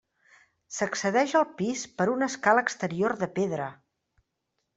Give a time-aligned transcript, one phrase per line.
[0.77, 3.71] S'accedeix al pis per una escala exterior de pedra.